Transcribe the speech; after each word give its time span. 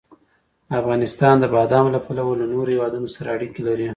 افغانستان 0.81 1.35
د 1.39 1.45
بادامو 1.53 1.93
له 1.95 1.99
پلوه 2.05 2.33
له 2.39 2.45
نورو 2.53 2.71
هېوادونو 2.75 3.07
سره 3.15 3.27
اړیکې 3.35 3.61
لري. 3.67 3.87